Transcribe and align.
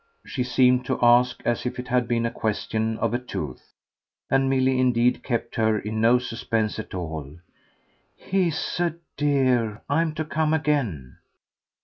she 0.25 0.41
seemed 0.43 0.83
to 0.83 0.97
ask 0.99 1.43
as 1.45 1.63
if 1.63 1.77
it 1.77 1.87
had 1.89 2.07
been 2.07 2.25
a 2.25 2.31
question 2.31 2.97
of 2.97 3.13
a 3.13 3.19
tooth; 3.19 3.71
and 4.31 4.49
Milly 4.49 4.79
indeed 4.79 5.21
kept 5.21 5.57
her 5.57 5.77
in 5.77 6.01
no 6.01 6.17
suspense 6.17 6.79
at 6.79 6.95
all. 6.95 7.37
"He's 8.17 8.79
a 8.79 8.95
dear. 9.15 9.83
I'm 9.87 10.15
to 10.15 10.25
come 10.25 10.55
again." 10.55 11.19